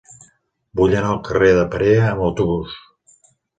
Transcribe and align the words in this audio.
Vull 0.79 0.95
anar 1.01 1.11
al 1.17 1.19
carrer 1.29 1.51
de 1.59 1.67
Perea 1.77 2.09
amb 2.09 2.27
autobús. 2.31 2.77